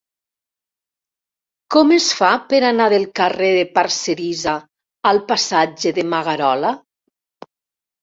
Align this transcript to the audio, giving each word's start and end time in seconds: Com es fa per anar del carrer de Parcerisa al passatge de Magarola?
Com 1.75 1.93
es 1.97 2.07
fa 2.21 2.31
per 2.55 2.63
anar 2.71 2.89
del 2.95 3.07
carrer 3.21 3.53
de 3.59 3.69
Parcerisa 3.77 4.57
al 5.15 5.25
passatge 5.33 5.97
de 6.03 6.11
Magarola? 6.13 6.77